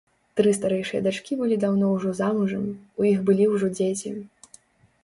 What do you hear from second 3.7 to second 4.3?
дзеці.